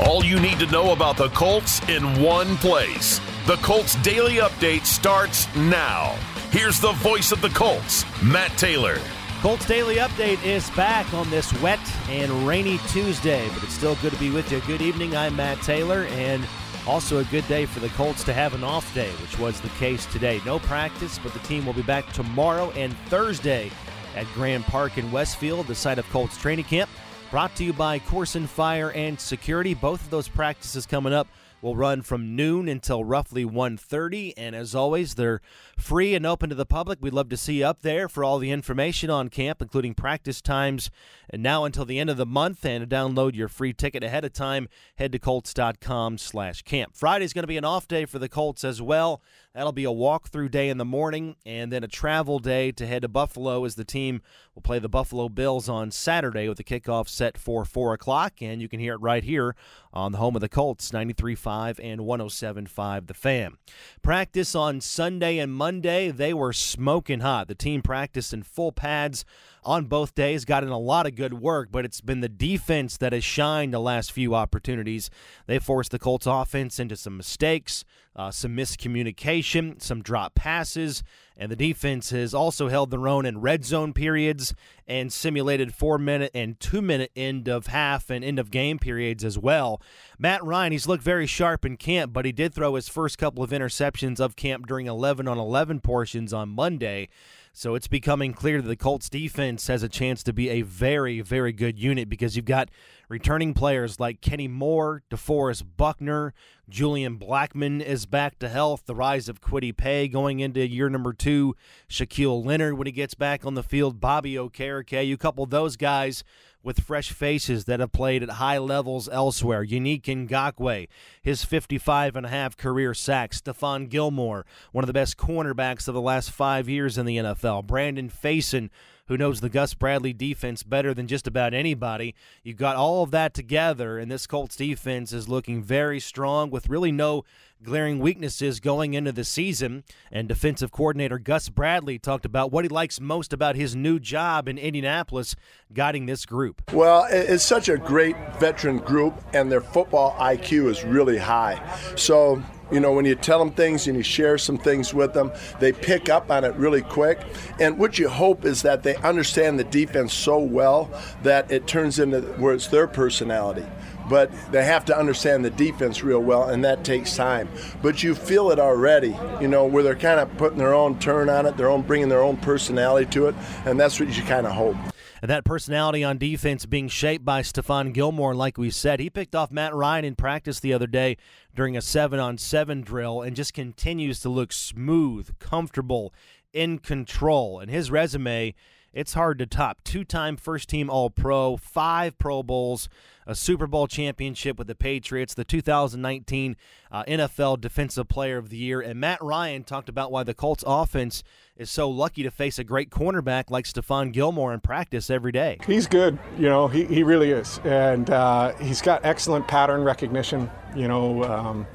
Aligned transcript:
All 0.00 0.24
you 0.24 0.38
need 0.38 0.60
to 0.60 0.66
know 0.66 0.92
about 0.92 1.16
the 1.16 1.28
Colts 1.30 1.80
in 1.88 2.22
one 2.22 2.56
place. 2.58 3.20
The 3.46 3.56
Colts 3.56 3.96
Daily 3.96 4.36
Update 4.36 4.86
starts 4.86 5.52
now. 5.56 6.14
Here's 6.52 6.78
the 6.78 6.92
voice 6.92 7.32
of 7.32 7.40
the 7.40 7.48
Colts, 7.48 8.04
Matt 8.22 8.56
Taylor. 8.56 9.00
Colts 9.40 9.66
Daily 9.66 9.96
Update 9.96 10.42
is 10.44 10.70
back 10.70 11.12
on 11.12 11.28
this 11.30 11.52
wet 11.60 11.80
and 12.08 12.30
rainy 12.46 12.78
Tuesday, 12.88 13.48
but 13.52 13.64
it's 13.64 13.74
still 13.74 13.96
good 13.96 14.12
to 14.12 14.20
be 14.20 14.30
with 14.30 14.52
you. 14.52 14.60
Good 14.68 14.82
evening. 14.82 15.16
I'm 15.16 15.34
Matt 15.34 15.60
Taylor, 15.62 16.04
and 16.10 16.46
also 16.86 17.18
a 17.18 17.24
good 17.24 17.46
day 17.48 17.66
for 17.66 17.80
the 17.80 17.88
Colts 17.90 18.22
to 18.24 18.32
have 18.32 18.54
an 18.54 18.62
off 18.62 18.94
day, 18.94 19.10
which 19.20 19.36
was 19.36 19.60
the 19.60 19.68
case 19.70 20.06
today. 20.06 20.40
No 20.46 20.60
practice, 20.60 21.18
but 21.18 21.32
the 21.32 21.40
team 21.40 21.66
will 21.66 21.72
be 21.72 21.82
back 21.82 22.12
tomorrow 22.12 22.70
and 22.76 22.96
Thursday 23.08 23.68
at 24.14 24.26
Grand 24.32 24.64
Park 24.64 24.96
in 24.96 25.10
Westfield, 25.10 25.66
the 25.66 25.74
site 25.74 25.98
of 25.98 26.08
Colts 26.10 26.36
training 26.36 26.66
camp. 26.66 26.88
Brought 27.30 27.54
to 27.56 27.64
you 27.64 27.74
by 27.74 27.98
Koorsen 27.98 28.48
Fire 28.48 28.90
and 28.92 29.20
Security. 29.20 29.74
Both 29.74 30.00
of 30.02 30.08
those 30.08 30.28
practices 30.28 30.86
coming 30.86 31.12
up 31.12 31.28
will 31.60 31.76
run 31.76 32.00
from 32.00 32.36
noon 32.36 32.68
until 32.68 33.04
roughly 33.04 33.44
1.30 33.44 34.32
and 34.36 34.54
as 34.54 34.74
always 34.74 35.14
they're 35.14 35.42
free 35.76 36.14
and 36.14 36.24
open 36.24 36.48
to 36.48 36.54
the 36.54 36.64
public. 36.64 36.98
We'd 37.02 37.12
love 37.12 37.28
to 37.28 37.36
see 37.36 37.58
you 37.58 37.66
up 37.66 37.82
there 37.82 38.08
for 38.08 38.24
all 38.24 38.38
the 38.38 38.50
information 38.50 39.10
on 39.10 39.28
camp 39.28 39.60
including 39.60 39.94
practice 39.94 40.40
times 40.40 40.90
and 41.28 41.42
now 41.42 41.64
until 41.64 41.84
the 41.84 41.98
end 41.98 42.10
of 42.10 42.16
the 42.16 42.24
month 42.24 42.64
and 42.64 42.88
to 42.88 42.96
download 42.96 43.34
your 43.34 43.48
free 43.48 43.72
ticket 43.72 44.02
ahead 44.02 44.24
of 44.24 44.32
time 44.32 44.68
head 44.96 45.12
to 45.12 45.18
colts.com 45.18 46.16
slash 46.16 46.62
camp. 46.62 46.96
Friday's 46.96 47.32
going 47.32 47.42
to 47.42 47.48
be 47.48 47.58
an 47.58 47.64
off 47.64 47.88
day 47.88 48.04
for 48.04 48.18
the 48.18 48.28
colts 48.28 48.64
as 48.64 48.80
well 48.80 49.20
that'll 49.58 49.72
be 49.72 49.84
a 49.84 49.88
walkthrough 49.88 50.48
day 50.52 50.68
in 50.68 50.78
the 50.78 50.84
morning 50.84 51.34
and 51.44 51.72
then 51.72 51.82
a 51.82 51.88
travel 51.88 52.38
day 52.38 52.70
to 52.70 52.86
head 52.86 53.02
to 53.02 53.08
buffalo 53.08 53.64
as 53.64 53.74
the 53.74 53.84
team 53.84 54.22
will 54.54 54.62
play 54.62 54.78
the 54.78 54.88
buffalo 54.88 55.28
bills 55.28 55.68
on 55.68 55.90
saturday 55.90 56.48
with 56.48 56.58
the 56.58 56.62
kickoff 56.62 57.08
set 57.08 57.36
for 57.36 57.64
4 57.64 57.92
o'clock 57.94 58.34
and 58.40 58.62
you 58.62 58.68
can 58.68 58.78
hear 58.78 58.94
it 58.94 59.00
right 59.00 59.24
here 59.24 59.56
on 59.92 60.12
the 60.12 60.18
home 60.18 60.36
of 60.36 60.40
the 60.40 60.48
colts 60.48 60.92
93.5 60.92 61.80
and 61.82 62.02
107.5 62.02 63.06
The 63.06 63.14
Fan. 63.14 63.56
Practice 64.02 64.54
on 64.54 64.80
Sunday 64.80 65.38
and 65.38 65.52
Monday, 65.52 66.10
they 66.10 66.32
were 66.32 66.52
smoking 66.52 67.20
hot. 67.20 67.48
The 67.48 67.54
team 67.54 67.82
practiced 67.82 68.32
in 68.32 68.42
full 68.42 68.70
pads 68.70 69.24
on 69.68 69.84
both 69.84 70.14
days, 70.14 70.46
got 70.46 70.64
in 70.64 70.70
a 70.70 70.78
lot 70.78 71.06
of 71.06 71.14
good 71.14 71.34
work, 71.34 71.68
but 71.70 71.84
it's 71.84 72.00
been 72.00 72.20
the 72.20 72.28
defense 72.28 72.96
that 72.96 73.12
has 73.12 73.22
shined 73.22 73.74
the 73.74 73.78
last 73.78 74.10
few 74.10 74.34
opportunities. 74.34 75.10
They 75.46 75.58
forced 75.58 75.90
the 75.90 75.98
Colts 75.98 76.26
offense 76.26 76.80
into 76.80 76.96
some 76.96 77.18
mistakes, 77.18 77.84
uh, 78.16 78.30
some 78.30 78.56
miscommunication, 78.56 79.82
some 79.82 80.02
drop 80.02 80.34
passes, 80.34 81.04
and 81.36 81.52
the 81.52 81.56
defense 81.56 82.08
has 82.10 82.32
also 82.32 82.68
held 82.68 82.90
their 82.90 83.06
own 83.06 83.26
in 83.26 83.42
red 83.42 83.62
zone 83.62 83.92
periods 83.92 84.54
and 84.86 85.12
simulated 85.12 85.74
four 85.74 85.98
minute 85.98 86.30
and 86.34 86.58
two 86.58 86.80
minute 86.80 87.12
end 87.14 87.46
of 87.46 87.66
half 87.66 88.08
and 88.08 88.24
end 88.24 88.38
of 88.38 88.50
game 88.50 88.78
periods 88.78 89.22
as 89.22 89.38
well. 89.38 89.82
Matt 90.18 90.42
Ryan, 90.42 90.72
he's 90.72 90.88
looked 90.88 91.04
very 91.04 91.26
sharp 91.26 91.66
in 91.66 91.76
camp, 91.76 92.14
but 92.14 92.24
he 92.24 92.32
did 92.32 92.54
throw 92.54 92.74
his 92.74 92.88
first 92.88 93.18
couple 93.18 93.44
of 93.44 93.50
interceptions 93.50 94.18
of 94.18 94.34
camp 94.34 94.66
during 94.66 94.86
11 94.86 95.28
on 95.28 95.36
11 95.36 95.80
portions 95.80 96.32
on 96.32 96.48
Monday. 96.48 97.10
So 97.58 97.74
it's 97.74 97.88
becoming 97.88 98.34
clear 98.34 98.62
that 98.62 98.68
the 98.68 98.76
Colts 98.76 99.10
defense 99.10 99.66
has 99.66 99.82
a 99.82 99.88
chance 99.88 100.22
to 100.22 100.32
be 100.32 100.48
a 100.48 100.62
very, 100.62 101.20
very 101.22 101.52
good 101.52 101.76
unit 101.76 102.08
because 102.08 102.36
you've 102.36 102.44
got 102.44 102.68
returning 103.08 103.54
players 103.54 103.98
like 103.98 104.20
Kenny 104.20 104.48
Moore, 104.48 105.02
DeForest 105.10 105.64
Buckner, 105.76 106.34
Julian 106.68 107.18
Blackmon 107.18 107.82
is 107.82 108.04
back 108.04 108.38
to 108.38 108.48
health. 108.48 108.84
The 108.84 108.94
rise 108.94 109.28
of 109.28 109.40
Kwity 109.40 109.74
Paye 109.74 110.06
going 110.08 110.40
into 110.40 110.66
year 110.66 110.90
number 110.90 111.14
two. 111.14 111.56
Shaquille 111.88 112.44
Leonard 112.44 112.76
when 112.76 112.86
he 112.86 112.92
gets 112.92 113.14
back 113.14 113.46
on 113.46 113.54
the 113.54 113.62
field. 113.62 114.00
Bobby 114.00 114.34
Okereke. 114.34 115.06
You 115.06 115.16
couple 115.16 115.46
those 115.46 115.76
guys 115.76 116.22
with 116.62 116.80
fresh 116.80 117.10
faces 117.10 117.64
that 117.64 117.80
have 117.80 117.92
played 117.92 118.22
at 118.22 118.30
high 118.30 118.58
levels 118.58 119.08
elsewhere. 119.08 119.64
Yannick 119.64 120.02
Ngakoue, 120.02 120.88
his 121.22 121.44
55 121.44 122.16
and 122.16 122.26
a 122.26 122.28
half 122.28 122.56
career 122.56 122.92
sacks. 122.92 123.40
Stephon 123.40 123.88
Gilmore, 123.88 124.44
one 124.72 124.84
of 124.84 124.86
the 124.86 124.92
best 124.92 125.16
cornerbacks 125.16 125.88
of 125.88 125.94
the 125.94 126.00
last 126.00 126.30
five 126.30 126.68
years 126.68 126.98
in 126.98 127.06
the 127.06 127.16
NFL. 127.16 127.66
Brandon 127.66 128.10
Facyson, 128.10 128.68
who 129.08 129.16
knows 129.16 129.40
the 129.40 129.48
Gus 129.48 129.74
Bradley 129.74 130.12
defense 130.12 130.62
better 130.62 130.94
than 130.94 131.08
just 131.08 131.26
about 131.26 131.54
anybody. 131.54 132.14
You've 132.42 132.56
got 132.56 132.76
all 132.76 133.02
of 133.02 133.10
that 133.10 133.34
together, 133.34 133.98
and 133.98 134.10
this 134.10 134.26
Colts 134.26 134.56
defense 134.56 135.12
is 135.12 135.28
looking 135.28 135.62
very 135.62 135.98
strong 135.98 136.50
with 136.50 136.68
really 136.68 136.92
no 136.92 137.24
glaring 137.62 137.98
weaknesses 137.98 138.60
going 138.60 138.94
into 138.94 139.12
the 139.12 139.24
season. 139.24 139.84
And 140.12 140.28
defensive 140.28 140.70
coordinator 140.70 141.18
Gus 141.18 141.48
Bradley 141.48 141.98
talked 141.98 142.24
about 142.24 142.52
what 142.52 142.64
he 142.64 142.68
likes 142.68 143.00
most 143.00 143.32
about 143.32 143.56
his 143.56 143.74
new 143.74 143.98
job 143.98 144.48
in 144.48 144.58
Indianapolis 144.58 145.34
guiding 145.72 146.06
this 146.06 146.24
group. 146.24 146.62
Well, 146.72 147.06
it's 147.10 147.44
such 147.44 147.68
a 147.68 147.76
great 147.76 148.16
veteran 148.38 148.78
group, 148.78 149.14
and 149.32 149.50
their 149.50 149.60
football 149.60 150.14
IQ 150.18 150.68
is 150.68 150.84
really 150.84 151.18
high. 151.18 151.60
So, 151.96 152.42
you 152.70 152.80
know, 152.80 152.92
when 152.92 153.04
you 153.04 153.14
tell 153.14 153.38
them 153.38 153.50
things 153.50 153.86
and 153.86 153.96
you 153.96 154.02
share 154.02 154.38
some 154.38 154.58
things 154.58 154.92
with 154.92 155.14
them, 155.14 155.32
they 155.60 155.72
pick 155.72 156.08
up 156.08 156.30
on 156.30 156.44
it 156.44 156.54
really 156.56 156.82
quick. 156.82 157.20
And 157.58 157.78
what 157.78 157.98
you 157.98 158.08
hope 158.08 158.44
is 158.44 158.62
that 158.62 158.82
they 158.82 158.96
understand 158.96 159.58
the 159.58 159.64
defense 159.64 160.12
so 160.12 160.38
well 160.38 160.90
that 161.22 161.50
it 161.50 161.66
turns 161.66 161.98
into 161.98 162.20
where 162.38 162.54
it's 162.54 162.68
their 162.68 162.86
personality. 162.86 163.66
But 164.08 164.30
they 164.52 164.64
have 164.64 164.86
to 164.86 164.98
understand 164.98 165.44
the 165.44 165.50
defense 165.50 166.02
real 166.02 166.20
well, 166.20 166.44
and 166.48 166.64
that 166.64 166.82
takes 166.82 167.14
time. 167.14 167.48
But 167.82 168.02
you 168.02 168.14
feel 168.14 168.50
it 168.50 168.58
already, 168.58 169.14
you 169.38 169.48
know, 169.48 169.66
where 169.66 169.82
they're 169.82 169.94
kind 169.94 170.18
of 170.18 170.34
putting 170.38 170.56
their 170.58 170.72
own 170.72 170.98
turn 170.98 171.28
on 171.28 171.44
it, 171.44 171.58
their 171.58 171.68
own 171.68 171.82
bringing 171.82 172.08
their 172.08 172.22
own 172.22 172.38
personality 172.38 173.10
to 173.10 173.26
it, 173.28 173.34
and 173.66 173.78
that's 173.78 174.00
what 174.00 174.08
you 174.16 174.22
kind 174.22 174.46
of 174.46 174.52
hope. 174.52 174.76
That 175.22 175.44
personality 175.44 176.04
on 176.04 176.18
defense 176.18 176.64
being 176.64 176.88
shaped 176.88 177.24
by 177.24 177.42
Stephon 177.42 177.92
Gilmore, 177.92 178.34
like 178.34 178.56
we 178.56 178.70
said, 178.70 179.00
he 179.00 179.10
picked 179.10 179.34
off 179.34 179.50
Matt 179.50 179.74
Ryan 179.74 180.04
in 180.04 180.14
practice 180.14 180.60
the 180.60 180.72
other 180.72 180.86
day 180.86 181.16
during 181.54 181.76
a 181.76 181.82
seven 181.82 182.20
on 182.20 182.38
seven 182.38 182.82
drill 182.82 183.22
and 183.22 183.34
just 183.34 183.52
continues 183.52 184.20
to 184.20 184.28
look 184.28 184.52
smooth, 184.52 185.36
comfortable, 185.40 186.14
in 186.52 186.78
control. 186.78 187.58
And 187.58 187.70
his 187.70 187.90
resume, 187.90 188.54
it's 188.98 189.14
hard 189.14 189.38
to 189.38 189.46
top. 189.46 189.78
Two 189.84 190.02
time 190.02 190.36
first 190.36 190.68
team 190.68 190.90
All 190.90 191.08
Pro, 191.08 191.56
five 191.56 192.18
Pro 192.18 192.42
Bowls 192.42 192.88
a 193.28 193.34
Super 193.34 193.66
Bowl 193.66 193.86
championship 193.86 194.58
with 194.58 194.66
the 194.66 194.74
Patriots, 194.74 195.34
the 195.34 195.44
2019 195.44 196.56
uh, 196.90 197.04
NFL 197.04 197.60
Defensive 197.60 198.08
Player 198.08 198.38
of 198.38 198.48
the 198.48 198.56
Year. 198.56 198.80
And 198.80 198.98
Matt 198.98 199.22
Ryan 199.22 199.64
talked 199.64 199.90
about 199.90 200.10
why 200.10 200.22
the 200.22 200.32
Colts 200.32 200.64
offense 200.66 201.22
is 201.54 201.70
so 201.70 201.90
lucky 201.90 202.22
to 202.22 202.30
face 202.30 202.58
a 202.58 202.64
great 202.64 202.88
cornerback 202.88 203.50
like 203.50 203.66
Stephon 203.66 204.12
Gilmore 204.12 204.54
in 204.54 204.60
practice 204.60 205.10
every 205.10 205.30
day. 205.30 205.58
He's 205.66 205.86
good, 205.86 206.18
you 206.38 206.48
know, 206.48 206.68
he, 206.68 206.86
he 206.86 207.02
really 207.02 207.30
is. 207.30 207.60
And 207.64 208.08
uh, 208.08 208.54
he's 208.56 208.80
got 208.80 209.04
excellent 209.04 209.46
pattern 209.46 209.84
recognition, 209.84 210.50
you 210.74 210.88
know. 210.88 211.22
Um, 211.24 211.66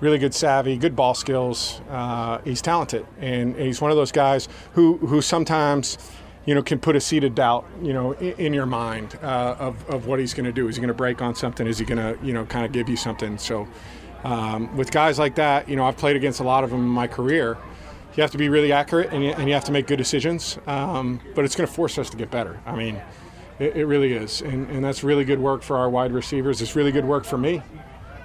really 0.00 0.18
good 0.18 0.34
savvy, 0.34 0.76
good 0.76 0.94
ball 0.94 1.14
skills. 1.14 1.80
Uh, 1.90 2.38
he's 2.44 2.62
talented, 2.62 3.06
and 3.20 3.56
he's 3.56 3.80
one 3.80 3.90
of 3.90 3.96
those 3.96 4.12
guys 4.12 4.48
who 4.72 4.96
who 4.98 5.20
sometimes 5.20 5.98
you 6.48 6.54
know, 6.54 6.62
can 6.62 6.78
put 6.78 6.96
a 6.96 7.00
seed 7.00 7.24
of 7.24 7.34
doubt, 7.34 7.66
you 7.82 7.92
know, 7.92 8.12
in, 8.12 8.32
in 8.46 8.54
your 8.54 8.64
mind 8.64 9.18
uh, 9.22 9.54
of, 9.58 9.86
of 9.90 10.06
what 10.06 10.18
he's 10.18 10.32
going 10.32 10.46
to 10.46 10.52
do. 10.52 10.66
Is 10.66 10.76
he 10.76 10.80
going 10.80 10.88
to 10.88 10.94
break 10.94 11.20
on 11.20 11.34
something? 11.34 11.66
Is 11.66 11.78
he 11.78 11.84
going 11.84 11.98
to, 11.98 12.18
you 12.24 12.32
know, 12.32 12.46
kind 12.46 12.64
of 12.64 12.72
give 12.72 12.88
you 12.88 12.96
something? 12.96 13.36
So, 13.36 13.68
um, 14.24 14.74
with 14.74 14.90
guys 14.90 15.18
like 15.18 15.34
that, 15.34 15.68
you 15.68 15.76
know, 15.76 15.84
I've 15.84 15.98
played 15.98 16.16
against 16.16 16.40
a 16.40 16.44
lot 16.44 16.64
of 16.64 16.70
them 16.70 16.80
in 16.80 16.88
my 16.88 17.06
career. 17.06 17.58
You 18.16 18.22
have 18.22 18.30
to 18.30 18.38
be 18.38 18.48
really 18.48 18.72
accurate 18.72 19.12
and 19.12 19.22
you, 19.22 19.32
and 19.32 19.46
you 19.46 19.52
have 19.52 19.64
to 19.64 19.72
make 19.72 19.86
good 19.86 19.98
decisions, 19.98 20.58
um, 20.66 21.20
but 21.34 21.44
it's 21.44 21.54
going 21.54 21.68
to 21.68 21.72
force 21.72 21.98
us 21.98 22.08
to 22.08 22.16
get 22.16 22.30
better. 22.30 22.58
I 22.64 22.74
mean, 22.74 22.98
it, 23.58 23.76
it 23.76 23.84
really 23.84 24.14
is, 24.14 24.40
and, 24.40 24.70
and 24.70 24.82
that's 24.82 25.04
really 25.04 25.26
good 25.26 25.40
work 25.40 25.60
for 25.62 25.76
our 25.76 25.90
wide 25.90 26.12
receivers. 26.12 26.62
It's 26.62 26.74
really 26.74 26.92
good 26.92 27.04
work 27.04 27.26
for 27.26 27.36
me 27.36 27.62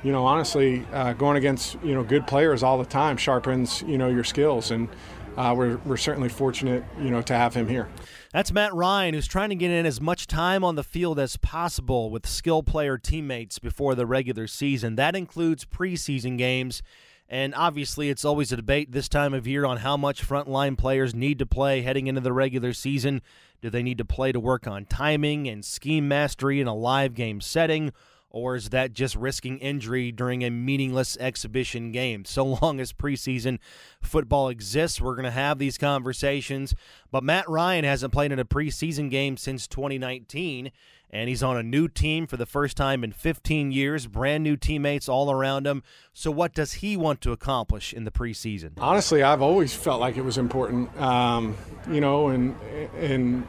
you 0.03 0.11
know, 0.11 0.25
honestly, 0.25 0.85
uh, 0.91 1.13
going 1.13 1.37
against 1.37 1.77
you 1.81 1.93
know 1.93 2.03
good 2.03 2.27
players 2.27 2.61
all 2.61 2.77
the 2.77 2.85
time 2.85 3.15
sharpens 3.15 3.81
you 3.83 3.97
know 3.97 4.09
your 4.09 4.25
skills, 4.25 4.71
and 4.71 4.89
uh, 5.37 5.53
we're, 5.55 5.77
we're 5.85 5.97
certainly 5.97 6.29
fortunate, 6.29 6.83
you 6.99 7.09
know, 7.09 7.21
to 7.21 7.33
have 7.33 7.53
him 7.53 7.67
here. 7.67 7.87
That's 8.31 8.51
Matt 8.51 8.73
Ryan, 8.73 9.13
who's 9.13 9.27
trying 9.27 9.49
to 9.49 9.55
get 9.55 9.71
in 9.71 9.85
as 9.85 10.01
much 10.01 10.27
time 10.27 10.63
on 10.63 10.75
the 10.75 10.83
field 10.83 11.19
as 11.19 11.37
possible 11.37 12.09
with 12.09 12.27
skill 12.27 12.63
player 12.63 12.97
teammates 12.97 13.59
before 13.59 13.95
the 13.95 14.05
regular 14.05 14.47
season. 14.47 14.95
That 14.95 15.15
includes 15.15 15.65
preseason 15.65 16.37
games. 16.37 16.81
And 17.29 17.55
obviously, 17.55 18.09
it's 18.09 18.25
always 18.25 18.51
a 18.51 18.57
debate 18.57 18.91
this 18.91 19.09
time 19.09 19.33
of 19.33 19.47
year 19.47 19.65
on 19.65 19.77
how 19.77 19.97
much 19.97 20.27
frontline 20.27 20.77
players 20.77 21.15
need 21.15 21.39
to 21.39 21.45
play 21.45 21.81
heading 21.81 22.07
into 22.07 22.21
the 22.21 22.33
regular 22.33 22.73
season. 22.73 23.21
Do 23.61 23.69
they 23.69 23.81
need 23.81 23.97
to 23.97 24.05
play 24.05 24.31
to 24.31 24.39
work 24.39 24.67
on 24.67 24.85
timing 24.85 25.47
and 25.47 25.63
scheme 25.63 26.07
mastery 26.07 26.59
in 26.59 26.67
a 26.67 26.75
live 26.75 27.15
game 27.15 27.39
setting? 27.39 27.91
Or 28.33 28.55
is 28.55 28.69
that 28.69 28.93
just 28.93 29.15
risking 29.15 29.59
injury 29.59 30.11
during 30.11 30.43
a 30.43 30.49
meaningless 30.49 31.15
exhibition 31.17 31.91
game? 31.91 32.25
So 32.25 32.43
long 32.61 32.79
as 32.79 32.91
preseason 32.91 33.59
football 34.01 34.49
exists, 34.49 34.99
we're 34.99 35.13
going 35.13 35.25
to 35.25 35.31
have 35.31 35.59
these 35.59 35.77
conversations. 35.77 36.73
But 37.11 37.23
Matt 37.23 37.47
Ryan 37.47 37.85
hasn't 37.85 38.11
played 38.11 38.31
in 38.31 38.39
a 38.39 38.45
preseason 38.45 39.11
game 39.11 39.37
since 39.37 39.67
2019, 39.67 40.71
and 41.11 41.29
he's 41.29 41.43
on 41.43 41.57
a 41.57 41.61
new 41.61 41.87
team 41.87 42.25
for 42.25 42.37
the 42.37 42.47
first 42.47 42.75
time 42.75 43.03
in 43.03 43.11
15 43.11 43.71
years, 43.71 44.07
brand 44.07 44.43
new 44.43 44.57
teammates 44.57 45.07
all 45.07 45.29
around 45.29 45.67
him. 45.67 45.83
So, 46.11 46.31
what 46.31 46.55
does 46.55 46.73
he 46.73 46.97
want 46.97 47.21
to 47.21 47.33
accomplish 47.33 47.93
in 47.93 48.03
the 48.03 48.09
preseason? 48.09 48.71
Honestly, 48.79 49.21
I've 49.21 49.43
always 49.43 49.75
felt 49.75 50.01
like 50.01 50.17
it 50.17 50.23
was 50.23 50.39
important, 50.39 50.99
um, 50.99 51.55
you 51.87 52.01
know, 52.01 52.29
and, 52.29 52.59
and, 52.97 53.47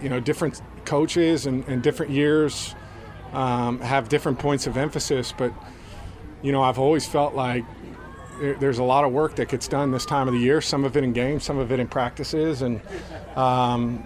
you 0.00 0.08
know, 0.08 0.20
different 0.20 0.62
coaches 0.84 1.46
and, 1.46 1.66
and 1.66 1.82
different 1.82 2.12
years 2.12 2.76
um, 3.32 3.80
have 3.80 4.08
different 4.08 4.38
points 4.38 4.66
of 4.66 4.76
emphasis, 4.76 5.32
but 5.36 5.52
you 6.42 6.52
know, 6.52 6.62
I've 6.62 6.78
always 6.78 7.06
felt 7.06 7.34
like 7.34 7.64
there's 8.40 8.78
a 8.78 8.84
lot 8.84 9.04
of 9.04 9.12
work 9.12 9.34
that 9.36 9.48
gets 9.48 9.66
done 9.66 9.90
this 9.90 10.06
time 10.06 10.28
of 10.28 10.34
the 10.34 10.40
year. 10.40 10.60
Some 10.60 10.84
of 10.84 10.96
it 10.96 11.02
in 11.02 11.12
games, 11.12 11.44
some 11.44 11.58
of 11.58 11.72
it 11.72 11.80
in 11.80 11.88
practices, 11.88 12.62
and 12.62 12.80
um, 13.36 14.04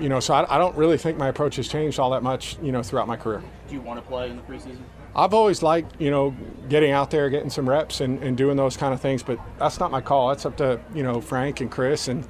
you 0.00 0.08
know, 0.08 0.20
so 0.20 0.34
I, 0.34 0.54
I, 0.54 0.58
don't 0.58 0.76
really 0.76 0.96
think 0.96 1.18
my 1.18 1.28
approach 1.28 1.56
has 1.56 1.68
changed 1.68 1.98
all 1.98 2.10
that 2.10 2.22
much, 2.22 2.56
you 2.62 2.72
know, 2.72 2.82
throughout 2.82 3.06
my 3.06 3.16
career. 3.16 3.42
Do 3.68 3.74
you 3.74 3.80
want 3.80 4.02
to 4.02 4.08
play 4.08 4.30
in 4.30 4.36
the 4.36 4.42
preseason? 4.42 4.78
I've 5.14 5.34
always 5.34 5.62
liked, 5.62 6.00
you 6.00 6.10
know, 6.10 6.34
getting 6.68 6.92
out 6.92 7.10
there, 7.10 7.28
getting 7.28 7.50
some 7.50 7.68
reps, 7.68 8.00
and, 8.00 8.22
and 8.22 8.36
doing 8.36 8.56
those 8.56 8.76
kind 8.76 8.94
of 8.94 9.00
things. 9.00 9.22
But 9.22 9.38
that's 9.58 9.78
not 9.78 9.90
my 9.90 10.00
call. 10.00 10.28
That's 10.28 10.46
up 10.46 10.56
to 10.58 10.80
you 10.94 11.02
know 11.02 11.20
Frank 11.20 11.60
and 11.60 11.70
Chris, 11.70 12.08
and 12.08 12.26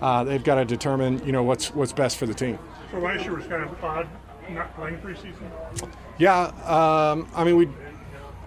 uh, 0.00 0.24
they've 0.24 0.42
got 0.42 0.56
to 0.56 0.64
determine, 0.64 1.24
you 1.24 1.32
know, 1.32 1.42
what's 1.42 1.74
what's 1.74 1.92
best 1.92 2.16
for 2.16 2.26
the 2.26 2.34
team. 2.34 2.58
So 2.90 2.98
last 2.98 3.24
year 3.24 3.34
was 3.34 3.46
kind 3.46 3.62
of 3.62 3.84
odd, 3.84 4.08
not 4.50 4.74
playing 4.74 4.98
preseason. 4.98 5.50
Yeah, 6.18 6.44
um, 6.64 7.28
I 7.34 7.44
mean, 7.44 7.56
we 7.56 7.68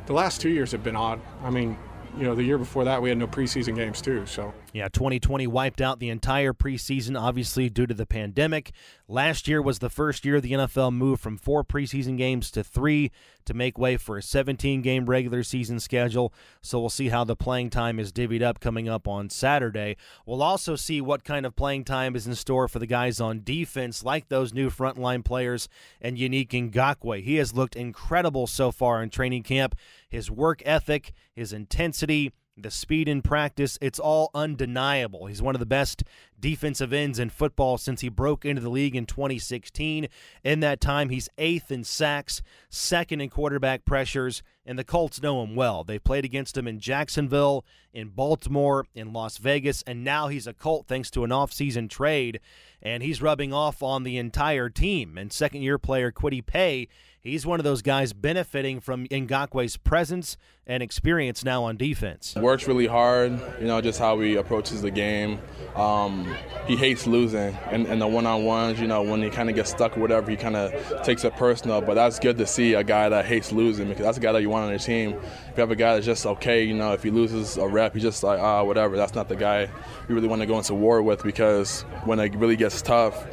the 0.05 0.13
last 0.13 0.41
two 0.41 0.49
years 0.49 0.71
have 0.71 0.83
been 0.83 0.95
odd. 0.95 1.19
I 1.43 1.49
mean, 1.49 1.77
you 2.17 2.23
know, 2.23 2.35
the 2.35 2.43
year 2.43 2.57
before 2.57 2.85
that 2.85 3.01
we 3.01 3.09
had 3.09 3.17
no 3.17 3.27
preseason 3.27 3.75
games 3.75 4.01
too. 4.01 4.25
So 4.25 4.53
yeah, 4.73 4.89
2020 4.89 5.47
wiped 5.47 5.81
out 5.81 5.99
the 5.99 6.09
entire 6.09 6.53
preseason, 6.53 7.19
obviously 7.19 7.69
due 7.69 7.87
to 7.87 7.93
the 7.93 8.05
pandemic. 8.05 8.71
Last 9.07 9.47
year 9.47 9.61
was 9.61 9.79
the 9.79 9.89
first 9.89 10.25
year 10.25 10.41
the 10.41 10.51
NFL 10.51 10.93
moved 10.93 11.21
from 11.21 11.37
four 11.37 11.63
preseason 11.63 12.17
games 12.17 12.51
to 12.51 12.63
three 12.63 13.11
to 13.45 13.53
make 13.53 13.77
way 13.77 13.95
for 13.95 14.17
a 14.17 14.21
17 14.21 14.81
game 14.81 15.05
regular 15.05 15.41
season 15.41 15.79
schedule. 15.79 16.33
So 16.61 16.79
we'll 16.79 16.89
see 16.89 17.09
how 17.09 17.23
the 17.23 17.35
playing 17.35 17.69
time 17.69 17.97
is 17.97 18.11
divvied 18.11 18.43
up 18.43 18.59
coming 18.59 18.89
up 18.89 19.07
on 19.07 19.29
Saturday. 19.29 19.95
We'll 20.25 20.43
also 20.43 20.75
see 20.75 20.99
what 20.99 21.23
kind 21.23 21.45
of 21.45 21.55
playing 21.55 21.85
time 21.85 22.15
is 22.15 22.27
in 22.27 22.35
store 22.35 22.67
for 22.67 22.79
the 22.79 22.85
guys 22.85 23.21
on 23.21 23.43
defense, 23.43 24.03
like 24.03 24.27
those 24.27 24.53
new 24.53 24.69
frontline 24.69 25.23
players 25.23 25.69
and 26.01 26.17
Yannick 26.17 26.49
Ngakoue. 26.49 27.23
He 27.23 27.35
has 27.35 27.53
looked 27.53 27.77
incredible 27.77 28.47
so 28.47 28.71
far 28.71 29.01
in 29.01 29.09
training 29.09 29.43
camp. 29.43 29.75
His 30.09 30.29
work 30.29 30.61
ethic, 30.65 31.13
his 31.33 31.53
intensity, 31.53 32.33
the 32.57 32.71
speed 32.71 33.07
in 33.07 33.21
practice, 33.21 33.77
it's 33.81 33.99
all 33.99 34.31
undeniable. 34.33 35.27
He's 35.27 35.41
one 35.41 35.55
of 35.55 35.59
the 35.59 35.65
best 35.65 36.03
defensive 36.39 36.91
ends 36.91 37.19
in 37.19 37.29
football 37.29 37.77
since 37.77 38.01
he 38.01 38.09
broke 38.09 38.45
into 38.45 38.61
the 38.61 38.69
league 38.69 38.95
in 38.95 39.05
2016. 39.05 40.07
In 40.43 40.59
that 40.61 40.81
time, 40.81 41.09
he's 41.09 41.29
eighth 41.37 41.71
in 41.71 41.83
sacks, 41.83 42.41
second 42.69 43.21
in 43.21 43.29
quarterback 43.29 43.85
pressures, 43.85 44.41
and 44.65 44.77
the 44.77 44.83
Colts 44.83 45.21
know 45.21 45.43
him 45.43 45.55
well. 45.55 45.83
They 45.83 45.99
played 45.99 46.25
against 46.25 46.57
him 46.57 46.67
in 46.67 46.79
Jacksonville, 46.79 47.63
in 47.93 48.09
Baltimore, 48.09 48.85
in 48.95 49.13
Las 49.13 49.37
Vegas, 49.37 49.83
and 49.83 50.03
now 50.03 50.27
he's 50.27 50.47
a 50.47 50.53
Colt 50.53 50.87
thanks 50.87 51.11
to 51.11 51.23
an 51.23 51.29
offseason 51.29 51.89
trade, 51.89 52.39
and 52.81 53.03
he's 53.03 53.21
rubbing 53.21 53.53
off 53.53 53.83
on 53.83 54.03
the 54.03 54.17
entire 54.17 54.69
team. 54.69 55.17
And 55.17 55.31
second 55.31 55.61
year 55.61 55.77
player 55.77 56.11
Kwity 56.11 56.45
Paye 56.45 56.87
he's 57.21 57.45
one 57.45 57.59
of 57.59 57.63
those 57.63 57.81
guys 57.81 58.13
benefiting 58.13 58.79
from 58.79 59.07
Ngakoue's 59.07 59.77
presence 59.77 60.37
and 60.65 60.83
experience 60.83 61.45
now 61.45 61.63
on 61.63 61.77
defense. 61.77 62.35
Works 62.35 62.67
really 62.67 62.87
hard, 62.87 63.31
you 63.59 63.67
know, 63.67 63.79
just 63.79 63.99
how 63.99 64.19
he 64.19 64.35
approaches 64.35 64.81
the 64.81 64.91
game. 64.91 65.39
Um, 65.75 66.35
he 66.65 66.75
hates 66.75 67.07
losing, 67.07 67.55
and, 67.69 67.85
and 67.87 68.01
the 68.01 68.07
one-on-ones, 68.07 68.79
you 68.79 68.87
know, 68.87 69.01
when 69.01 69.21
he 69.21 69.29
kind 69.29 69.49
of 69.49 69.55
gets 69.55 69.69
stuck 69.69 69.97
or 69.97 70.01
whatever, 70.01 70.29
he 70.29 70.35
kind 70.35 70.55
of 70.55 71.03
takes 71.03 71.23
it 71.23 71.35
personal. 71.35 71.81
But 71.81 71.93
that's 71.93 72.19
good 72.19 72.37
to 72.39 72.45
see 72.45 72.73
a 72.73 72.83
guy 72.83 73.09
that 73.09 73.25
hates 73.25 73.51
losing 73.51 73.87
because 73.87 74.03
that's 74.03 74.17
a 74.17 74.21
guy 74.21 74.33
that 74.33 74.41
you 74.41 74.49
want 74.49 74.65
on 74.65 74.69
your 74.69 74.79
team. 74.79 75.13
If 75.13 75.57
you 75.57 75.61
have 75.61 75.71
a 75.71 75.75
guy 75.75 75.93
that's 75.93 76.05
just 76.05 76.25
okay, 76.25 76.63
you 76.63 76.73
know, 76.73 76.91
if 76.93 77.03
he 77.03 77.11
loses 77.11 77.57
a 77.57 77.67
rep, 77.67 77.93
he's 77.93 78.03
just 78.03 78.23
like, 78.23 78.39
ah, 78.39 78.63
whatever. 78.63 78.97
That's 78.97 79.15
not 79.15 79.29
the 79.29 79.35
guy 79.35 79.69
you 80.09 80.15
really 80.15 80.27
want 80.27 80.41
to 80.41 80.45
go 80.45 80.57
into 80.57 80.73
war 80.73 81.01
with 81.01 81.23
because 81.23 81.81
when 82.03 82.19
it 82.19 82.35
really 82.35 82.57
gets 82.57 82.81
tough, 82.81 83.25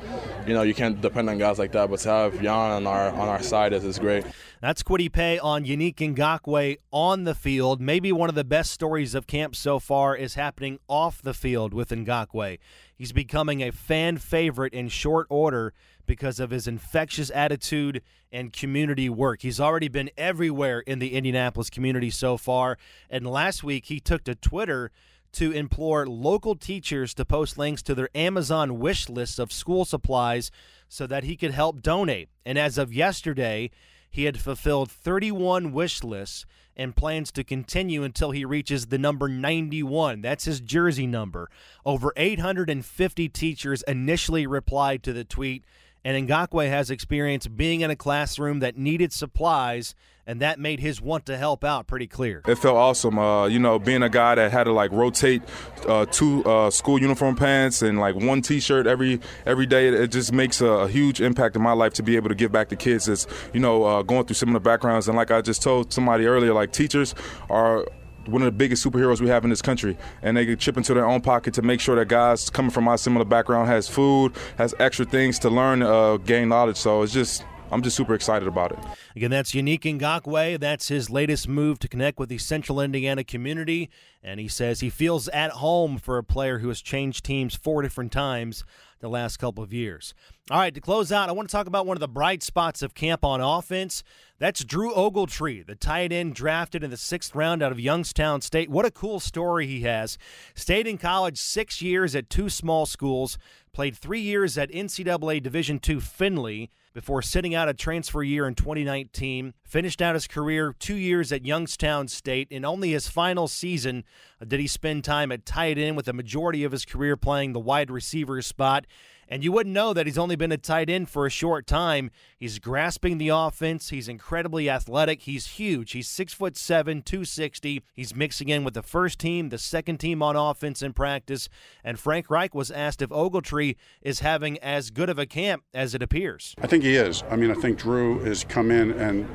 you 0.46 0.54
know, 0.54 0.62
you 0.62 0.74
can't 0.74 1.00
depend 1.00 1.28
on 1.30 1.38
guys 1.38 1.58
like 1.58 1.72
that. 1.72 1.90
But 1.90 2.00
to 2.00 2.08
have 2.08 2.34
Jan 2.40 2.70
on 2.70 2.86
our 2.86 3.10
on 3.10 3.28
our 3.28 3.42
side 3.42 3.72
is, 3.72 3.84
is 3.84 3.98
great. 3.98 4.24
That's 4.60 4.82
Kwity 4.82 5.12
Paye 5.12 5.38
on 5.38 5.64
Yannick 5.64 5.96
Ngakoue 5.96 6.78
on 6.90 7.24
the 7.24 7.34
field. 7.34 7.80
Maybe 7.80 8.12
one 8.12 8.28
of 8.28 8.34
the 8.34 8.44
best 8.44 8.72
stories 8.72 9.14
of 9.14 9.26
camp 9.26 9.54
so 9.54 9.78
far 9.78 10.16
is 10.16 10.34
happening 10.34 10.78
off 10.88 11.20
the 11.20 11.34
field 11.34 11.74
with 11.74 11.90
Ngakoue. 11.90 12.58
He's 12.96 13.12
becoming 13.12 13.62
a 13.62 13.72
fan 13.72 14.18
favorite 14.18 14.72
in 14.72 14.88
short 14.88 15.26
order 15.28 15.74
because 16.06 16.40
of 16.40 16.50
his 16.50 16.66
infectious 16.66 17.30
attitude 17.34 18.02
and 18.30 18.52
community 18.52 19.08
work. 19.08 19.42
He's 19.42 19.60
already 19.60 19.88
been 19.88 20.10
everywhere 20.16 20.80
in 20.80 20.98
the 20.98 21.14
Indianapolis 21.14 21.70
community 21.70 22.10
so 22.10 22.36
far. 22.36 22.78
And 23.08 23.26
last 23.26 23.64
week, 23.64 23.86
he 23.86 24.00
took 24.00 24.24
to 24.24 24.34
Twitter 24.34 24.90
to 25.34 25.52
implore 25.52 26.06
local 26.06 26.56
teachers 26.56 27.14
to 27.14 27.24
post 27.24 27.58
links 27.58 27.82
to 27.82 27.94
their 27.94 28.08
Amazon 28.14 28.78
wish 28.78 29.08
lists 29.08 29.38
of 29.38 29.52
school 29.52 29.84
supplies 29.84 30.50
so 30.88 31.06
that 31.06 31.24
he 31.24 31.36
could 31.36 31.50
help 31.50 31.82
donate. 31.82 32.28
And 32.44 32.58
as 32.58 32.78
of 32.78 32.92
yesterday, 32.92 33.70
he 34.10 34.24
had 34.24 34.40
fulfilled 34.40 34.90
31 34.90 35.72
wish 35.72 36.02
lists 36.04 36.46
and 36.76 36.96
plans 36.96 37.30
to 37.32 37.44
continue 37.44 38.02
until 38.02 38.30
he 38.30 38.44
reaches 38.44 38.86
the 38.86 38.98
number 38.98 39.28
91. 39.28 40.20
That's 40.22 40.44
his 40.44 40.60
jersey 40.60 41.06
number. 41.06 41.50
Over 41.84 42.12
850 42.16 43.28
teachers 43.28 43.82
initially 43.82 44.46
replied 44.46 45.02
to 45.04 45.12
the 45.12 45.24
tweet 45.24 45.64
and 46.04 46.28
Ngakoue 46.28 46.68
has 46.68 46.90
experience 46.90 47.46
being 47.46 47.80
in 47.80 47.90
a 47.90 47.96
classroom 47.96 48.58
that 48.60 48.76
needed 48.76 49.12
supplies, 49.12 49.94
and 50.26 50.40
that 50.40 50.58
made 50.58 50.80
his 50.80 51.00
want 51.00 51.24
to 51.26 51.36
help 51.36 51.64
out 51.64 51.86
pretty 51.86 52.06
clear. 52.06 52.42
It 52.46 52.56
felt 52.56 52.76
awesome, 52.76 53.18
uh, 53.18 53.46
you 53.46 53.58
know, 53.58 53.78
being 53.78 54.02
a 54.02 54.08
guy 54.10 54.34
that 54.34 54.52
had 54.52 54.64
to 54.64 54.72
like 54.72 54.92
rotate 54.92 55.42
uh, 55.88 56.04
two 56.06 56.44
uh, 56.44 56.70
school 56.70 57.00
uniform 57.00 57.36
pants 57.36 57.80
and 57.80 57.98
like 57.98 58.14
one 58.16 58.42
T-shirt 58.42 58.86
every 58.86 59.20
every 59.46 59.66
day. 59.66 59.88
It 59.88 60.08
just 60.08 60.32
makes 60.32 60.60
a, 60.60 60.66
a, 60.66 60.88
huge 60.88 61.20
impact 61.20 61.56
in 61.56 61.62
my 61.62 61.72
life 61.72 61.94
to 61.94 62.02
be 62.02 62.16
able 62.16 62.28
to 62.28 62.34
give 62.34 62.52
back 62.52 62.68
to 62.68 62.76
kids 62.76 63.06
that's 63.06 63.26
you 63.52 63.60
know 63.60 63.84
uh, 63.84 64.02
going 64.02 64.26
through 64.26 64.34
similar 64.34 64.60
backgrounds. 64.60 65.08
And 65.08 65.16
like 65.16 65.30
I 65.30 65.40
just 65.40 65.62
told 65.62 65.92
somebody 65.92 66.26
earlier, 66.26 66.52
like 66.52 66.72
teachers 66.72 67.14
are 67.48 67.86
one 68.28 68.42
of 68.42 68.46
the 68.46 68.52
biggest 68.52 68.84
superheroes 68.84 69.20
we 69.20 69.28
have 69.28 69.44
in 69.44 69.50
this 69.50 69.62
country, 69.62 69.96
and 70.22 70.36
they 70.36 70.46
can 70.46 70.56
chip 70.56 70.76
into 70.76 70.94
their 70.94 71.06
own 71.06 71.20
pocket 71.20 71.54
to 71.54 71.62
make 71.62 71.80
sure 71.80 71.96
that 71.96 72.08
guys 72.08 72.50
coming 72.50 72.70
from 72.70 72.84
my 72.84 72.96
similar 72.96 73.24
background 73.24 73.68
has 73.68 73.88
food, 73.88 74.32
has 74.58 74.74
extra 74.78 75.04
things 75.04 75.38
to 75.40 75.50
learn, 75.50 75.82
uh, 75.82 76.16
gain 76.18 76.48
knowledge. 76.48 76.76
So 76.76 77.02
it's 77.02 77.12
just 77.12 77.44
I'm 77.74 77.82
just 77.82 77.96
super 77.96 78.14
excited 78.14 78.46
about 78.46 78.70
it. 78.70 78.78
Again, 79.16 79.32
that's 79.32 79.50
Yannick 79.50 79.80
Ngakoue. 79.80 80.60
That's 80.60 80.86
his 80.86 81.10
latest 81.10 81.48
move 81.48 81.80
to 81.80 81.88
connect 81.88 82.20
with 82.20 82.28
the 82.28 82.38
Central 82.38 82.80
Indiana 82.80 83.24
community, 83.24 83.90
and 84.22 84.38
he 84.38 84.46
says 84.46 84.78
he 84.78 84.90
feels 84.90 85.26
at 85.30 85.50
home 85.50 85.98
for 85.98 86.16
a 86.16 86.22
player 86.22 86.60
who 86.60 86.68
has 86.68 86.80
changed 86.80 87.24
teams 87.24 87.56
four 87.56 87.82
different 87.82 88.12
times 88.12 88.62
the 89.00 89.08
last 89.08 89.38
couple 89.38 89.64
of 89.64 89.72
years. 89.72 90.14
All 90.52 90.60
right, 90.60 90.72
to 90.72 90.80
close 90.80 91.10
out, 91.10 91.28
I 91.28 91.32
want 91.32 91.48
to 91.48 91.52
talk 91.52 91.66
about 91.66 91.84
one 91.84 91.96
of 91.96 92.00
the 92.00 92.06
bright 92.06 92.44
spots 92.44 92.80
of 92.80 92.94
camp 92.94 93.24
on 93.24 93.40
offense. 93.40 94.04
That's 94.38 94.62
Drew 94.62 94.94
Ogletree, 94.94 95.66
the 95.66 95.74
tight 95.74 96.12
end 96.12 96.36
drafted 96.36 96.84
in 96.84 96.90
the 96.90 96.96
sixth 96.96 97.34
round 97.34 97.60
out 97.60 97.72
of 97.72 97.80
Youngstown 97.80 98.40
State. 98.40 98.70
What 98.70 98.86
a 98.86 98.90
cool 98.92 99.18
story 99.18 99.66
he 99.66 99.80
has. 99.80 100.16
Stayed 100.54 100.86
in 100.86 100.96
college 100.96 101.38
six 101.38 101.82
years 101.82 102.14
at 102.14 102.30
two 102.30 102.48
small 102.48 102.86
schools, 102.86 103.36
played 103.72 103.96
three 103.96 104.20
years 104.20 104.56
at 104.56 104.70
NCAA 104.70 105.42
Division 105.42 105.80
II 105.84 105.98
Findlay 105.98 106.70
before 106.94 107.20
sitting 107.20 107.54
out 107.54 107.68
a 107.68 107.74
transfer 107.74 108.22
year 108.22 108.46
in 108.46 108.54
2019. 108.54 109.52
Finished 109.64 110.00
out 110.00 110.14
his 110.14 110.26
career 110.26 110.74
two 110.78 110.94
years 110.94 111.32
at 111.32 111.44
Youngstown 111.44 112.08
State. 112.08 112.48
In 112.50 112.64
only 112.64 112.92
his 112.92 113.08
final 113.08 113.48
season 113.48 114.04
did 114.48 114.60
he 114.60 114.66
spend 114.66 115.04
time 115.04 115.32
at 115.32 115.46
tight 115.46 115.78
end, 115.78 115.96
with 115.96 116.06
the 116.06 116.12
majority 116.12 116.64
of 116.64 116.72
his 116.72 116.84
career 116.84 117.16
playing 117.16 117.52
the 117.52 117.60
wide 117.60 117.90
receiver 117.90 118.40
spot. 118.42 118.86
And 119.28 119.42
you 119.42 119.52
wouldn't 119.52 119.74
know 119.74 119.92
that 119.92 120.06
he's 120.06 120.18
only 120.18 120.36
been 120.36 120.52
a 120.52 120.58
tight 120.58 120.90
end 120.90 121.08
for 121.08 121.26
a 121.26 121.30
short 121.30 121.66
time. 121.66 122.10
He's 122.36 122.58
grasping 122.58 123.18
the 123.18 123.30
offense. 123.30 123.88
He's 123.88 124.08
incredibly 124.08 124.68
athletic. 124.68 125.22
He's 125.22 125.46
huge. 125.46 125.92
He's 125.92 126.08
six 126.08 126.34
foot 126.34 126.56
seven, 126.56 127.02
260. 127.02 127.82
He's 127.94 128.14
mixing 128.14 128.48
in 128.48 128.64
with 128.64 128.74
the 128.74 128.82
first 128.82 129.18
team, 129.18 129.48
the 129.48 129.58
second 129.58 129.98
team 129.98 130.22
on 130.22 130.36
offense 130.36 130.82
in 130.82 130.92
practice. 130.92 131.48
And 131.82 131.98
Frank 131.98 132.30
Reich 132.30 132.54
was 132.54 132.70
asked 132.70 133.02
if 133.02 133.10
Ogletree 133.10 133.76
is 134.02 134.20
having 134.20 134.58
as 134.58 134.90
good 134.90 135.08
of 135.08 135.18
a 135.18 135.26
camp 135.26 135.64
as 135.72 135.94
it 135.94 136.02
appears. 136.02 136.54
I 136.60 136.66
think 136.66 136.84
he 136.84 136.94
is. 136.94 137.24
I 137.30 137.36
mean, 137.36 137.50
I 137.50 137.54
think 137.54 137.78
Drew 137.78 138.20
has 138.20 138.44
come 138.44 138.70
in 138.70 138.92
and 138.92 139.26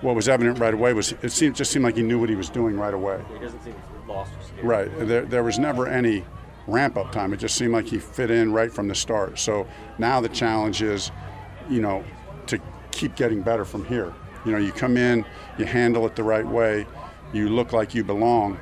what 0.00 0.14
was 0.14 0.28
evident 0.28 0.58
right 0.58 0.74
away 0.74 0.92
was 0.92 1.12
it 1.22 1.32
seemed 1.32 1.56
just 1.56 1.72
seemed 1.72 1.84
like 1.84 1.96
he 1.96 2.02
knew 2.02 2.18
what 2.18 2.28
he 2.28 2.36
was 2.36 2.50
doing 2.50 2.76
right 2.78 2.94
away. 2.94 3.20
He 3.32 3.38
doesn't 3.40 3.62
seem 3.62 3.74
lost. 4.08 4.32
Right. 4.62 4.90
There, 4.98 5.24
there 5.24 5.42
was 5.42 5.58
never 5.58 5.86
any 5.86 6.24
ramp 6.66 6.96
up 6.96 7.12
time. 7.12 7.32
It 7.32 7.38
just 7.38 7.56
seemed 7.56 7.72
like 7.72 7.86
he 7.86 7.98
fit 7.98 8.30
in 8.30 8.52
right 8.52 8.72
from 8.72 8.88
the 8.88 8.94
start. 8.94 9.38
So 9.38 9.66
now 9.98 10.20
the 10.20 10.28
challenge 10.28 10.82
is, 10.82 11.10
you 11.68 11.80
know, 11.80 12.04
to 12.46 12.60
keep 12.90 13.14
getting 13.16 13.42
better 13.42 13.64
from 13.64 13.84
here. 13.84 14.14
You 14.44 14.52
know, 14.52 14.58
you 14.58 14.72
come 14.72 14.96
in, 14.96 15.24
you 15.58 15.64
handle 15.64 16.06
it 16.06 16.16
the 16.16 16.22
right 16.22 16.46
way, 16.46 16.86
you 17.32 17.48
look 17.48 17.72
like 17.72 17.94
you 17.94 18.04
belong, 18.04 18.58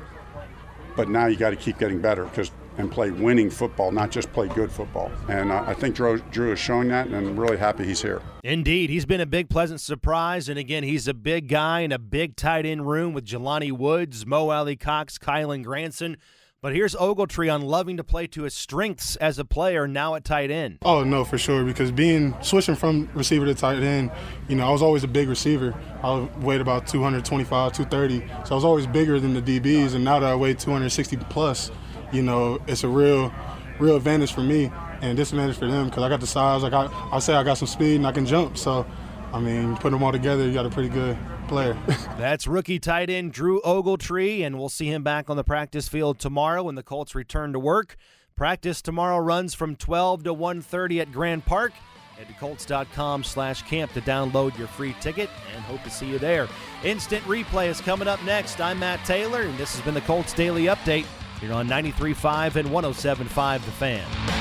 but 0.95 1.09
now 1.09 1.27
you 1.27 1.37
got 1.37 1.51
to 1.51 1.55
keep 1.55 1.77
getting 1.77 2.01
better 2.01 2.25
because 2.25 2.51
and 2.77 2.91
play 2.91 3.11
winning 3.11 3.49
football, 3.49 3.91
not 3.91 4.11
just 4.11 4.31
play 4.33 4.47
good 4.49 4.71
football. 4.71 5.11
And 5.29 5.51
uh, 5.51 5.63
I 5.65 5.73
think 5.73 5.95
Drew, 5.95 6.19
Drew 6.31 6.51
is 6.51 6.59
showing 6.59 6.87
that, 6.89 7.07
and 7.07 7.15
I'm 7.15 7.39
really 7.39 7.57
happy 7.57 7.85
he's 7.85 8.01
here. 8.01 8.21
Indeed. 8.43 8.89
He's 8.89 9.05
been 9.05 9.21
a 9.21 9.25
big, 9.25 9.49
pleasant 9.49 9.81
surprise. 9.81 10.47
And 10.47 10.57
again, 10.59 10.83
he's 10.83 11.07
a 11.07 11.13
big 11.13 11.47
guy 11.47 11.81
in 11.81 11.91
a 11.91 11.99
big 11.99 12.35
tight 12.35 12.65
end 12.65 12.87
room 12.87 13.13
with 13.13 13.25
Jelani 13.25 13.71
Woods, 13.71 14.25
Mo 14.25 14.49
Alie-Cox, 14.49 15.17
Kylen 15.17 15.63
Granson 15.63 16.17
But 16.61 16.73
here's 16.73 16.95
Ogletree 16.95 17.53
on 17.53 17.61
loving 17.61 17.97
to 17.97 18.03
play 18.03 18.25
to 18.27 18.43
his 18.43 18.53
strengths 18.53 19.15
as 19.17 19.37
a 19.37 19.45
player 19.45 19.87
now 19.87 20.15
at 20.15 20.23
tight 20.23 20.49
end. 20.49 20.79
Oh 20.81 21.03
no, 21.03 21.23
for 21.23 21.37
sure. 21.37 21.63
Because 21.63 21.91
being 21.91 22.35
switching 22.41 22.75
from 22.75 23.09
receiver 23.13 23.45
to 23.45 23.53
tight 23.53 23.83
end, 23.83 24.11
you 24.47 24.55
know, 24.55 24.67
I 24.67 24.71
was 24.71 24.81
always 24.81 25.03
a 25.03 25.07
big 25.07 25.29
receiver. 25.29 25.75
I 26.03 26.27
weighed 26.39 26.61
about 26.61 26.87
225, 26.87 27.73
230, 27.73 28.27
so 28.45 28.51
I 28.51 28.55
was 28.55 28.65
always 28.65 28.87
bigger 28.87 29.19
than 29.19 29.33
the 29.33 29.41
DBs. 29.41 29.93
And 29.93 30.03
now 30.03 30.19
that 30.19 30.31
I 30.31 30.35
weigh 30.35 30.55
260 30.55 31.17
plus, 31.29 31.69
you 32.11 32.21
know, 32.21 32.59
it's 32.67 32.83
a 32.83 32.87
real, 32.87 33.33
real 33.79 33.95
advantage 33.95 34.33
for 34.33 34.41
me 34.41 34.71
and 35.01 35.17
disadvantage 35.17 35.57
for 35.57 35.67
them 35.67 35.85
because 35.89 36.03
I 36.03 36.09
got 36.09 36.19
the 36.19 36.27
size. 36.27 36.63
I 36.63 36.69
got, 36.69 36.91
I 37.11 37.19
say 37.19 37.33
I 37.35 37.43
got 37.43 37.57
some 37.57 37.67
speed 37.67 37.97
and 37.97 38.07
I 38.07 38.11
can 38.11 38.25
jump. 38.25 38.57
So, 38.57 38.85
I 39.33 39.39
mean, 39.39 39.75
put 39.77 39.91
them 39.91 40.03
all 40.03 40.11
together, 40.11 40.45
you 40.45 40.53
got 40.53 40.65
a 40.65 40.69
pretty 40.69 40.89
good 40.89 41.17
player. 41.47 41.77
That's 42.17 42.47
rookie 42.47 42.79
tight 42.79 43.09
end 43.09 43.33
Drew 43.33 43.61
Ogletree, 43.61 44.45
and 44.45 44.57
we'll 44.57 44.69
see 44.69 44.87
him 44.87 45.03
back 45.03 45.29
on 45.29 45.37
the 45.37 45.43
practice 45.43 45.87
field 45.87 46.19
tomorrow 46.19 46.63
when 46.63 46.75
the 46.75 46.83
Colts 46.83 47.15
return 47.15 47.53
to 47.53 47.59
work. 47.59 47.95
Practice 48.35 48.81
tomorrow 48.81 49.17
runs 49.17 49.53
from 49.53 49.75
12 49.75 50.23
to 50.25 50.33
1.30 50.33 51.01
at 51.01 51.11
Grand 51.11 51.45
Park. 51.45 51.73
Head 52.17 52.27
to 52.27 52.33
Colts.com 52.33 53.23
slash 53.23 53.61
camp 53.63 53.93
to 53.93 54.01
download 54.01 54.57
your 54.57 54.67
free 54.67 54.95
ticket 55.01 55.29
and 55.53 55.63
hope 55.63 55.83
to 55.83 55.89
see 55.89 56.07
you 56.07 56.17
there. 56.17 56.47
Instant 56.83 57.23
replay 57.25 57.67
is 57.67 57.79
coming 57.79 58.07
up 58.07 58.23
next. 58.23 58.59
I'm 58.59 58.79
Matt 58.79 59.03
Taylor, 59.05 59.41
and 59.41 59.57
this 59.57 59.75
has 59.75 59.83
been 59.83 59.93
the 59.93 60.01
Colts 60.01 60.33
Daily 60.33 60.63
Update 60.63 61.05
here 61.39 61.53
on 61.53 61.67
93.5 61.67 62.55
and 62.55 62.69
107.5 62.69 63.65
The 63.65 63.71
Fan. 63.71 64.36